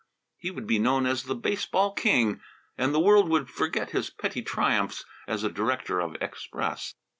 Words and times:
He 0.39 0.49
would 0.49 0.65
be 0.65 0.79
known 0.79 1.05
as 1.05 1.21
the 1.25 1.35
baseball 1.35 1.93
king, 1.93 2.41
and 2.75 2.91
the 2.91 2.99
world 2.99 3.29
would 3.29 3.51
forget 3.51 3.91
his 3.91 4.09
petty 4.09 4.41
triumphs 4.41 5.05
as 5.27 5.43
a 5.43 5.47
director 5.51 5.99
of 6.01 6.15
express. 6.19 6.95